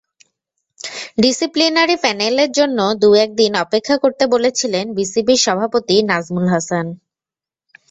[1.17, 6.85] Disciplinary প্যানেলের জন্য দু-এক দিন অপেক্ষা করতে বলেছিলেন বিসিবির সভাপতি নাজমুল হাসান।